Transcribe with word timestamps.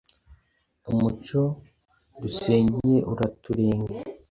umuco 0.89 1.41
dusengiye 2.21 2.97
uruturenge, 3.11 3.95